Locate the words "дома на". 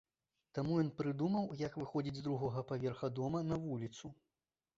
3.21-3.61